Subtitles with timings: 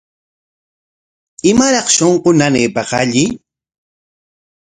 [1.49, 3.25] ¿Imaraq shunqu nanaypaq alli?